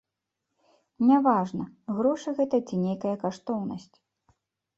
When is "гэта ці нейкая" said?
2.41-3.13